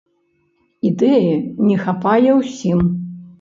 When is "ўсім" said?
2.41-2.81